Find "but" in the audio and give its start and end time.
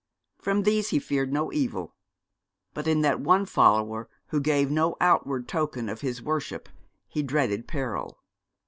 2.73-2.87